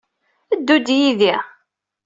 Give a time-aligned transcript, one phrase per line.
[0.59, 1.35] Ddu-d yid-i.